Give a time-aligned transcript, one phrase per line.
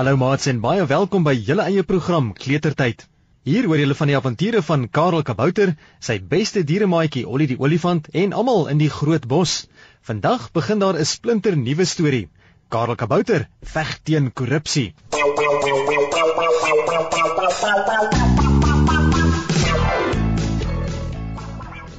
[0.00, 3.02] Hallo maats en baie welkom by julle eie program Kletertyd.
[3.44, 8.08] Hier hoor julle van die avonture van Karel Kabouter, sy beste dieremaatjie Ollie die olifant
[8.22, 9.66] en almal in die groot bos.
[10.00, 12.30] Vandag begin daar 'n splinter nuwe storie.
[12.72, 14.94] Karel Kabouter veg teen korrupsie.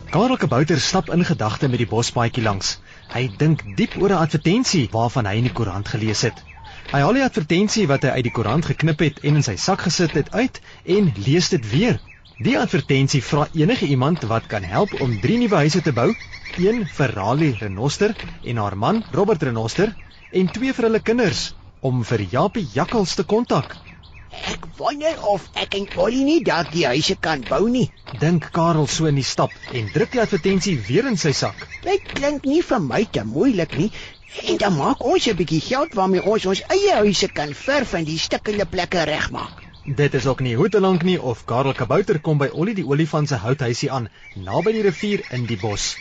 [0.10, 2.80] Karel Kabouter stap in gedagte met die bospaadjie langs.
[3.14, 6.42] Hy dink diep oor 'n advertensie waarvan hy in die koerant gelees het.
[6.92, 9.86] Hy haal die advertensie wat hy uit die koerant geknip het en in sy sak
[9.86, 10.58] gesit het uit
[10.96, 12.02] en lees dit weer.
[12.48, 16.10] Die advertensie vra enige iemand wat kan help om drie nuwe huise te bou,
[16.60, 18.12] een vir Raleigh Renoster
[18.44, 19.94] en haar man Robert Renoster
[20.36, 21.46] en twee vir hulle kinders
[21.80, 23.78] om vir Japie Jakkals te kontak.
[24.32, 27.90] Ek wonder of ek en Ollie nie dalk die huise kan bou nie.
[28.22, 31.68] Dink Karel so in die stap en druk die advertensie weer in sy sak.
[31.84, 33.90] Dit klink nie vir my te moeilik nie.
[34.48, 38.08] En dan maak ons 'n bietjie geld waarmee ons ons eie huise kan verf en
[38.08, 39.68] die stukkende plekke regmaak.
[39.86, 42.88] Dit is ook nie hoe te lank nie of Karel Kabouter kom by Ollie die
[42.88, 45.98] olifant se houthuisie aan, naby die rivier in die bos.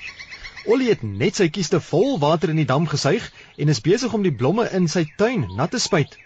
[0.66, 4.22] Ollie het net sy kieste vol water in die dam gesuig en is besig om
[4.22, 6.18] die blomme in sy tuin nat te spuit.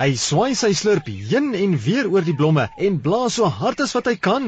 [0.00, 3.90] Hy swaai sy slurp heen en weer oor die blomme en blaas so hard as
[3.92, 4.46] wat hy kan.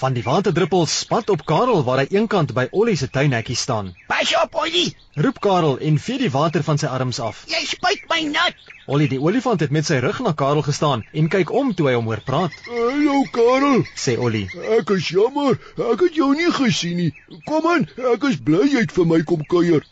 [0.00, 3.90] Van die waterdruppels spat op Karel waar hy eenkant by Ollie se tuinhekkie staan.
[4.08, 4.94] Pas op, Ollie!
[5.20, 7.44] Roep Karel en vee die water van sy arms af.
[7.52, 8.56] Jy spuit my nat.
[8.88, 11.94] Ollie die olifant het met sy rug na Karel gestaan en kyk om toe hy
[11.98, 12.64] hom hoor praat.
[12.70, 14.48] "Hallo Karel," sê Ollie.
[14.78, 15.60] "Ek is jammer,
[15.92, 17.12] ek het jou nie gesien nie.
[17.44, 19.84] Kom in, ek is bly jy het vir my kom kuier."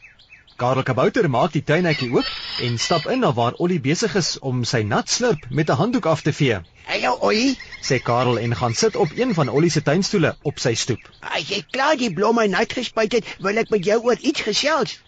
[0.57, 2.29] Karel Kabouter maak die tuinhekkie oop
[2.65, 6.07] en stap in na waar Ollie besig is om sy nat slurp met 'n handdoek
[6.13, 6.61] af te vee.
[6.85, 10.75] "Hallo Ollie," sê Karel en gaan sit op een van Ollie se tuinstoele op sy
[10.75, 11.11] stoep.
[11.21, 14.99] "As jy klaar die blomme nat gespuit het, wil ek met jou oor iets gesels."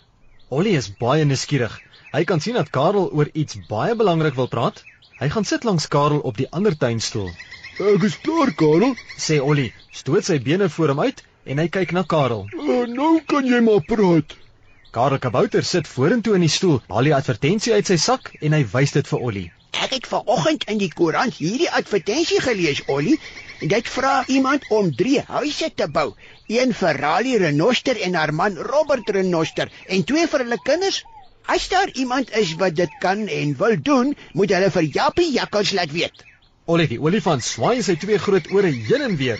[0.48, 1.80] Ollie is baie nuuskierig.
[2.12, 4.84] Hy kan sien dat Karel oor iets baie belangrik wil praat.
[5.18, 7.30] Hy gaan sit langs Karel op die ander tuinstoel.
[7.78, 11.92] "Ek is klaar, Karel," sê Ollie, stoot sy bene voor hom uit en hy kyk
[11.92, 12.48] na Karel.
[12.52, 14.36] Uh, "Nou kan jy maar praat."
[14.90, 18.62] Karel Kabouter sit vorentoe in die stoel, haal die advertensie uit sy sak en hy
[18.72, 19.48] wys dit vir Ollie.
[19.84, 23.18] Ek het vanoggend in die koerant hierdie advertensie gelees, Ollie.
[23.60, 26.06] Dit vra iemand om 3 huise te bou,
[26.48, 31.02] een vir Raleigh Renoster en haar man Robert Renoster en twee vir hulle kinders.
[31.44, 35.76] As daar iemand is wat dit kan en wil doen, moet hulle vir Jappie Jakkals
[35.76, 36.27] laat weet.
[36.68, 39.38] Ollie die olifant swaai sy twee groot ore heen en weer.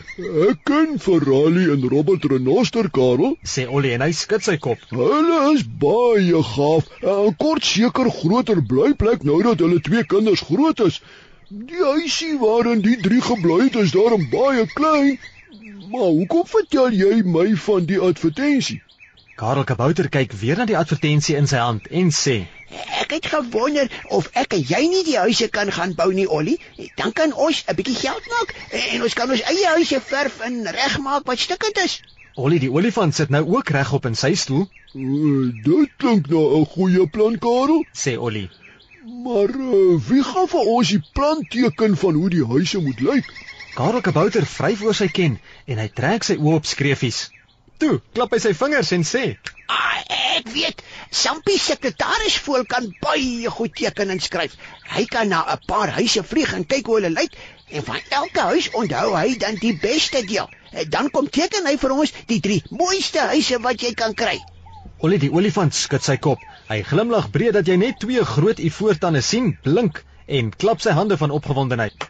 [0.48, 4.86] Ek ken Ferrari en Robert Renoster Karel, sê Ollie en hy skud sy kop.
[4.96, 6.88] Hulle is baie gaaf.
[7.02, 11.02] 'n Kort seker groter blyplek nou dat hulle twee kinders groot is.
[11.68, 15.20] Die huisie waarin die drie gebly het is daarom baie klein.
[15.92, 18.80] Maar hoekom vertel jy my van die advertensie?
[19.38, 22.32] Karel Kabouter kyk weer na die advertensie in sy hand en sê:
[23.03, 26.56] "Ek het gewonder of ek en jy nie die huise kan gaan bou nie, Ollie.
[26.99, 30.66] Dan kan ons 'n bietjie geld maak en ons kan ons eie huise verf en
[30.81, 31.94] regmaak wat stukkend is."
[32.34, 34.66] Ollie die olifant sit nou ook regop in sy stoel.
[34.94, 38.50] Uh, "Dit klink nou 'n goeie plan, Karel," sê Ollie.
[39.06, 43.34] "Maar uh, wie gaan vir ons die plan teken van hoe die huise moet lyk?"
[43.75, 47.28] Karel Kabouter vryf oor sy ken en hy trek sy oë op skreefies.
[47.78, 49.22] Toe, klap hy sy vingers en sê:
[49.70, 49.98] ah,
[50.38, 54.56] "Ek weet, Sampie sekretaris voel kan baie goed teken en skryf.
[54.94, 57.38] Hy kan na 'n paar huise vlieg en kyk hoe hulle lyk
[57.70, 60.50] en van elke huis onthou hy dan die beste deel.
[60.88, 64.38] Dan kom teken hy vir ons die drie mooiste huise wat jy kan kry."
[64.98, 66.38] Ollie die olifant skud sy kop.
[66.68, 71.16] Hy glimlag breed dat jy net twee groot ivoortande sien, blink en klap sy hande
[71.16, 72.06] van opgewondenheid.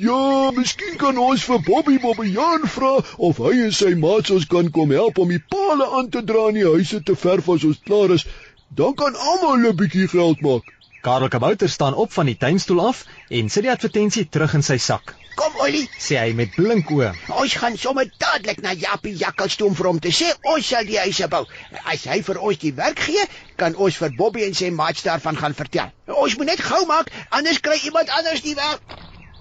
[0.00, 2.92] Ja, miskien kan ons vir Bobby Bobbejaan vra
[3.28, 6.46] of hy en sy maats ons kan kom help om die pale aan te dra
[6.52, 8.24] in die huise te verf as ons klaar is.
[8.72, 10.64] Dan kan almal 'n bietjie geld maak.
[11.02, 14.78] Karel Kabouter staan op van die tuinstoel af en sit die advertensie terug in sy
[14.78, 15.16] sak.
[15.36, 17.10] Kom Ollie, sê hy met blink oë.
[17.40, 20.84] Ons gaan sommer dadelik na Jappie Jakkals toe om vir hom te sê ons sal
[20.88, 21.42] die huise bou.
[21.88, 23.24] As hy vir ons die werk gee,
[23.60, 25.92] kan ons vir Bobby en sy maats daarvan gaan vertel.
[26.24, 28.82] Ons moet net gou maak, anders kry iemand anders die werk.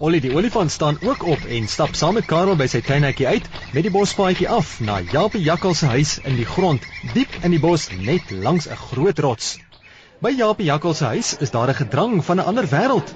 [0.02, 3.50] Ollie die olifant staan ook op en stap saam met Karel by sy tuinhekkie uit
[3.76, 7.62] met die bospaadjie af na Japie Jakkal se huis in die grond, diep in die
[7.62, 9.60] bos net langs 'n groot rots.
[10.22, 13.14] By Japie Jakkal se huis is daar 'n gedrang van 'n ander wêreld.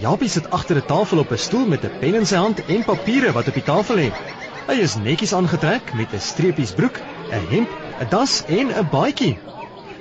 [0.00, 2.84] Japie sit agter 'n tafel op 'n stoel met 'n pen in sy hand en
[2.84, 4.12] papiere wat op die tafel lê.
[4.66, 6.96] Hy is netjies aangetrek met 'n streepies broek,
[7.30, 7.68] 'n hemp,
[8.00, 9.38] 'n das en 'n baadjie.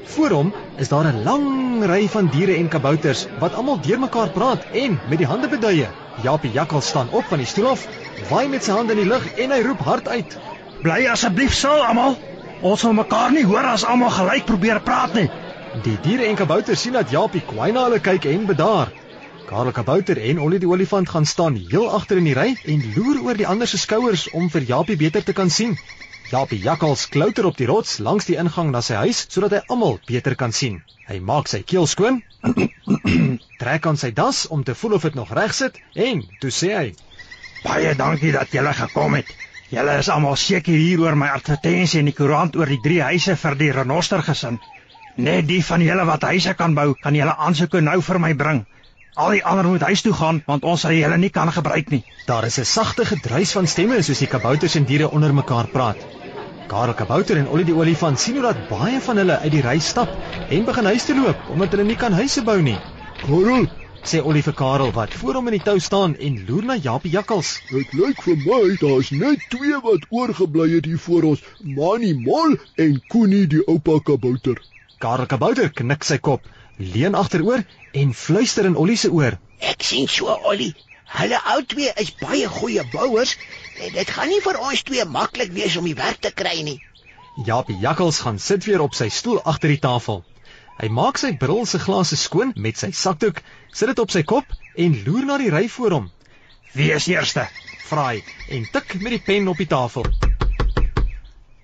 [0.03, 4.63] Voor hom is daar 'n lang ry van diere en kabouters wat almal deurmekaar praat
[4.71, 5.87] en met die hande beduie.
[6.23, 7.87] Japie Jakkal staan op van die stoel af,
[8.29, 10.37] waai met sy hande in die lug en hy roep hard uit:
[10.81, 12.15] "Bly asseblief stil almal.
[12.61, 15.29] Ons wil mekaar nie hoor as almal gelyk probeer praat nie.
[15.83, 19.00] Die diere en kabouter sien dat Japie kwaai na hulle kyk en bedaar.
[19.49, 23.19] Karel Kabouter en Ollie die olifant gaan staan heel agter in die ry en loer
[23.25, 25.75] oor die ander se skouers om vir Japie beter te kan sien.
[26.31, 29.99] Japie jakkals klouter op die rots langs die ingang na sy huis sodat hy almal
[30.07, 30.79] beter kan sien.
[31.09, 32.21] Hy maak sy keel skoon,
[33.61, 36.73] trek aan sy das om te voel of dit nog reg sit en toe sê
[36.77, 36.87] hy:
[37.65, 39.27] Baie dankie dat julle gekom het.
[39.71, 43.35] Julle is almal seker hier oor my advertensie in die koerant oor die drie huise
[43.43, 44.59] vir die renoster gesin.
[45.17, 48.65] Net die van julle wat huise kan bou, kan julle aansoeke nou vir my bring.
[49.13, 52.03] Al die ander moet huis toe gaan want ons sal julle nie kan gebruik nie.
[52.27, 55.97] Daar is 'n sagte gedruis van stemme soos die kabouters en diere onder mekaar praat.
[56.67, 59.79] Karel Kabouter en Ollie die olifant sien hoe dat baie van hulle uit die ry
[59.79, 60.09] stap
[60.49, 62.77] en begin huis toe loop omdat hulle nie kan huise bou nie.
[63.25, 63.67] Karel,
[64.03, 67.11] Sê Ollie vir Karel wat voor hom in die tou staan en loer na Japie
[67.11, 67.61] jakkals.
[67.69, 72.55] dit lyk vir my daar's net twee wat oorgebly het hier voor ons, Mani Mol
[72.77, 74.57] en Koenie die oupa kabouter.
[74.99, 76.41] Karel Kabouter knik sy kop,
[76.93, 79.37] leun agteroor en fluister in Ollie se oor.
[79.59, 80.73] Ek sien so Ollie.
[81.11, 83.35] Hulle albei is baie goeie bouers
[83.83, 86.79] en dit gaan nie vir ons twee maklik wees om die werk te kry nie.
[87.45, 90.23] Japie jakkals gaan sit weer op sy stoel agter die tafel.
[90.79, 93.41] Hy maak sy bril se glase skoon met sy sakdoek,
[93.73, 96.07] sit dit op sy kop en loer na die ry voor hom.
[96.73, 97.43] Wie is eerste?
[97.89, 98.23] Vra hy
[98.55, 100.07] en tik met die pen op die tafel.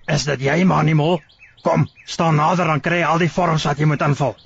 [0.08, 1.18] Is dit jy, Manimol?
[1.64, 4.36] Kom, staan nader dan kry jy al die vorms wat jy moet invul.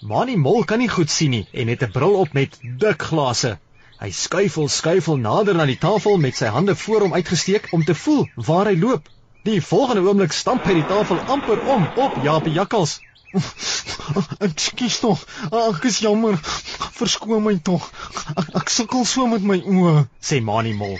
[0.00, 3.58] Mani Mol kan nie goed sien nie en het 'n bril op met dik glase.
[4.02, 7.94] Hy skuifel skuifel nader na die tafel met sy hande voor hom uitgesteek om te
[7.94, 9.08] voel waar hy loop.
[9.44, 13.00] Die volgende oomblik stamp hy die tafel amper om op Japie jakkals.
[14.46, 15.22] Ekskuus tog.
[15.50, 16.38] Ek is jammer.
[16.98, 17.86] Verskoon my tog.
[18.34, 20.98] Ek, ek sukkel so met my oë, sê Mani Mol.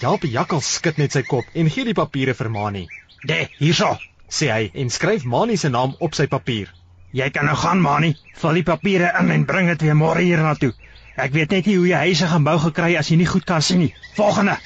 [0.00, 2.86] Japie jakkals skud net sy kop en gee die papiere vir Mani.
[3.26, 3.96] De, hierso.
[4.26, 6.70] Sê hy en skryf Mani se naam op sy papier.
[7.16, 8.10] Jy kan nou gaan, Mani.
[8.36, 10.74] Vul die papiere in en bring dit weer môre hiernatoe.
[11.16, 13.62] Ek weet net nie hoe jy huise gaan bou gekry as jy nie goed kan
[13.64, 13.94] sien nie.
[14.18, 14.58] Volgende.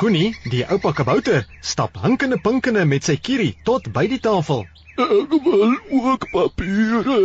[0.00, 4.64] Koenie, die oupa kabouter, stap hinkende pinkende met sy kierie tot by die tafel.
[4.96, 7.18] Ek wil ook papiere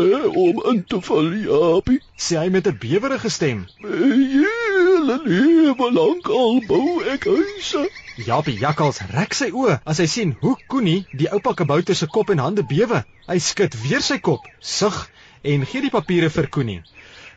[0.43, 2.01] om in te vul, Japie.
[2.19, 3.65] Sê hy met 'n bewerige stem.
[3.79, 7.87] Hele lewe lank al bou ek huise.
[8.15, 12.29] Japie jakkals rek sy oë as hy sien hoe Koenie, die oupa kabouter se kop
[12.31, 13.01] en hande bewe.
[13.27, 14.95] Hy skud weer sy kop, sug
[15.43, 16.77] en gee die papiere vir Koenie.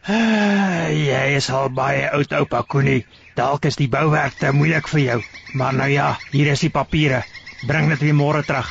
[0.06, 3.02] Ah, jy is al baie oud, oupa Koenie.
[3.34, 5.18] Dalk is die bouwerk te moeilik vir jou,
[5.58, 7.24] maar nou ja, hier is die papiere.
[7.66, 8.70] Bring dit weer môre terug.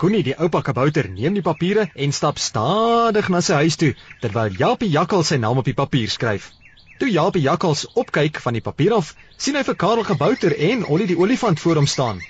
[0.00, 3.92] Koenie, die oupa kabouter, neem die papiere en stap stadig na sy huis toe
[4.24, 6.48] terwyl Japie jakkals sy naam op die papier skryf.
[6.98, 11.08] Toe Japie jakkals opkyk van die papier af, sien hy vir Karel kabouter en Ollie
[11.10, 12.20] die olifant voor hom staan.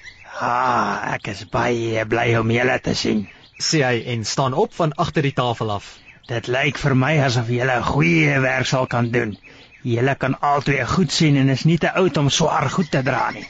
[0.41, 3.27] Ah, ek is baie bly om julle te sien.
[3.61, 5.99] Sê hy en staan op van agter die tafel af.
[6.31, 9.37] Dit lyk vir my asof julle 'n goeie werk sal kan doen.
[9.83, 13.31] Julle kan albei goed sien en is nie te oud om swaar goed te dra
[13.31, 13.47] nie.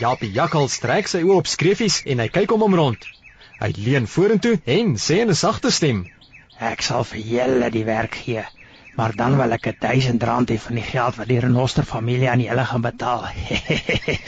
[0.00, 3.06] Japie jakkals trek sy oë op skreefies en hy kyk om hom rond.
[3.60, 6.06] Hy leun vorentoe en sê in 'n sagte stem:
[6.60, 8.44] Ek sal vir julle die werk gee,
[8.98, 12.30] maar dan wil ek 'n 1000 rand hê van die geld wat die Renoster familie
[12.30, 13.24] aan julle gaan betaal.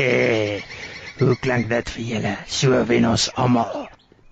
[1.21, 2.35] Hoe klink dit vir julle?
[2.47, 3.89] So wen ons almal.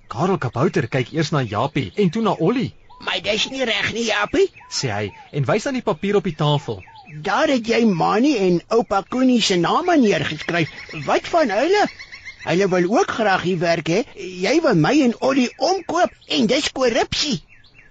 [0.09, 2.73] Karel Kabouter kyk eers na Japie en toe na Ollie,
[3.05, 4.49] Maar dis nie reg nie, Japie.
[4.71, 6.81] sê hy en wys aan die papier op die tafel.
[7.23, 10.69] Daar het jy Mani en oupa Koenie se name neergeskryf.
[11.07, 11.85] Wat van hulle?
[12.45, 14.01] Hulle wil ook graag hier werk hê.
[14.17, 17.39] Jy wil my en Ollie omkoop en dis korrupsie.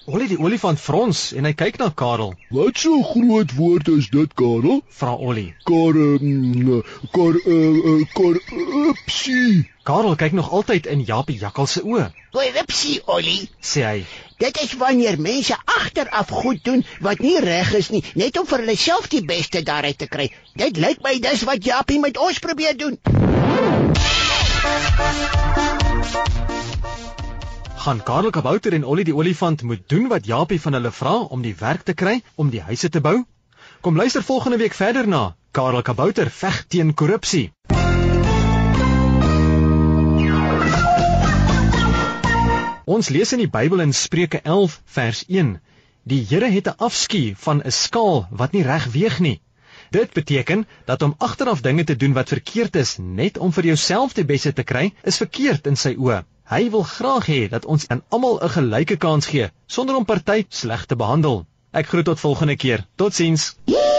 [0.07, 2.29] Ollie die olifant frons en hy kyk na Karel.
[2.55, 4.77] Wat so groot woord is dit, Karel?
[4.99, 5.49] Vra Ollie.
[5.67, 6.77] Kar um,
[7.11, 9.65] kar uh, korrupsie.
[9.83, 13.49] Karel kyk nog altyd in Japie jakkals se oë, Korrupsie, Ollie.
[13.59, 13.99] sê hy.
[14.39, 18.63] Dit is wanneer mense agteraf goed doen wat nie reg is nie, net om vir
[18.63, 20.31] hulle self die beste daaruit te kry.
[20.55, 22.95] Dit lyk my dis wat Japie met ons probeer doen.
[27.87, 31.43] Gaan Karel Kabouter en Ollie die olifant moet doen wat Japie van hulle vra om
[31.45, 33.21] die werk te kry om die huise te bou?
[33.79, 35.21] Kom luister volgende week verder na
[35.55, 37.45] Karel Kabouter veg teen korrupsie.
[42.83, 45.55] Ons lees in die Bybel in Spreuke 11 vers 1:
[46.03, 49.39] Die Here het 'n afskuw van 'n skaal wat nie reg weeg nie.
[49.91, 54.13] Dit beteken dat om agteraf dinge te doen wat verkeerd is net om vir jouself
[54.13, 56.25] die beste te kry, is verkeerd in sy oë.
[56.47, 60.45] Hy wil graag hê dat ons aan almal 'n gelyke kans gee sonder om party
[60.49, 61.45] sleg te behandel.
[61.71, 62.87] Ek groet tot volgende keer.
[62.95, 63.55] Totsiens.
[63.65, 63.96] Yee!